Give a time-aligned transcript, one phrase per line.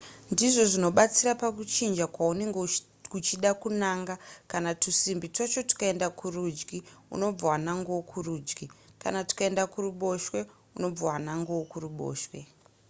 [0.31, 2.59] ndizvo zvinobatsira pakuchinja kwaunenge
[3.17, 4.15] uchida kunanga
[4.51, 6.77] kana tusimbi twacho tukaenda kurudyi
[7.15, 8.65] unobva wanangawo kurudyi
[9.01, 10.39] kana tukaenda kuruboshwe
[10.77, 12.37] unobva wanangawo kuruboshwe